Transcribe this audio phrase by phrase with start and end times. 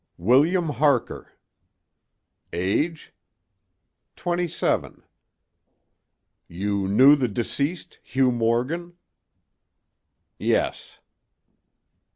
[0.17, 1.33] "William Harker."
[2.51, 3.13] "Age?"
[4.15, 5.03] "Twenty seven."
[6.47, 8.95] "You knew the deceased, Hugh Morgan?"
[10.39, 10.97] "Yes."